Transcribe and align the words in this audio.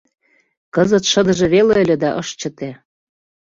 Кызыт 0.73 1.03
шыдыже 1.11 1.45
веле 1.53 1.73
ыле 1.83 1.95
да 2.03 2.09
ыш 2.21 2.29
чыте. 2.39 2.69